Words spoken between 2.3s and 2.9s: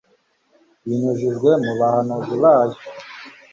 bayo